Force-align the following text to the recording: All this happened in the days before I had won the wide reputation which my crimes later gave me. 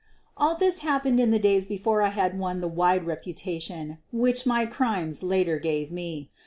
All 0.35 0.55
this 0.55 0.79
happened 0.79 1.19
in 1.19 1.29
the 1.29 1.37
days 1.37 1.67
before 1.67 2.01
I 2.01 2.07
had 2.09 2.39
won 2.39 2.59
the 2.59 2.67
wide 2.67 3.05
reputation 3.05 3.99
which 4.11 4.47
my 4.47 4.65
crimes 4.65 5.21
later 5.21 5.59
gave 5.59 5.91
me. 5.91 6.31